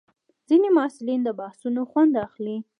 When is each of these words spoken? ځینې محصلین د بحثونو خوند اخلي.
ځینې 0.49 0.69
محصلین 0.77 1.19
د 1.23 1.29
بحثونو 1.39 1.81
خوند 1.89 2.13
اخلي. 2.27 2.57